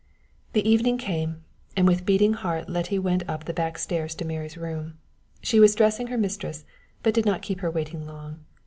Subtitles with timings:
[0.53, 1.43] The evening came,
[1.77, 4.97] and with beating heart Letty went up the back stairs to Mary's room.
[5.43, 6.65] She was dressing her mistress,
[7.03, 8.39] but did not keep her waiting long.